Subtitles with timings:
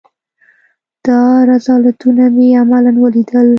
[1.05, 1.19] دا
[1.51, 3.47] رذالتونه مې عملاً وليدل.